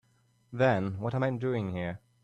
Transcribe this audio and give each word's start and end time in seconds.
Then 0.51 0.99
what 0.99 1.13
am 1.13 1.21
I 1.21 1.29
doing 1.29 1.73
here? 1.73 1.99